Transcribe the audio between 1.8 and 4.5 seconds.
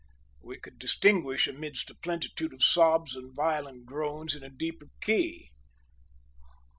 a plentitude of sobs and violent groans in a